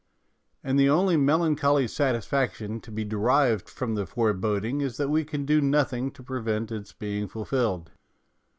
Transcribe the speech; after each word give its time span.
And 0.63 0.79
the 0.79 0.89
only 0.89 1.15
melancholy 1.15 1.87
satisfaction 1.87 2.79
to 2.81 2.91
be 2.91 3.05
derived 3.05 3.69
from 3.69 3.93
the 3.93 4.07
foreboding 4.07 4.81
is 4.81 4.97
that 4.97 5.09
we 5.09 5.23
can 5.23 5.45
do 5.45 5.61
nothing 5.61 6.09
to 6.13 6.23
prevent 6.23 6.71
its 6.71 6.91
being 6.91 7.27
fulfilled. 7.27 7.91